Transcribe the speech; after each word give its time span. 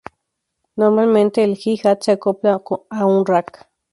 Normalmente 0.81 1.43
el 1.43 1.53
hi-hat 1.65 2.01
se 2.07 2.13
acopla 2.17 2.57
a 3.01 3.05
un 3.11 3.23
rack. 3.33 3.63